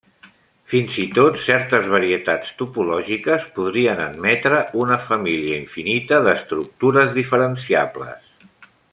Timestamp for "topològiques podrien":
2.61-4.01